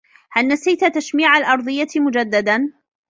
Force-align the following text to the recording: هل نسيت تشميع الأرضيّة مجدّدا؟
هل 0.31 0.47
نسيت 0.47 0.85
تشميع 0.85 1.37
الأرضيّة 1.37 1.87
مجدّدا؟ 1.97 2.73